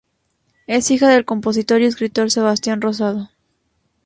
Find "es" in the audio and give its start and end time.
0.65-0.89